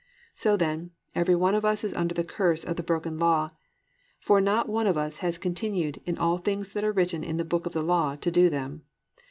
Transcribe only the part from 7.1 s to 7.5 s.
in the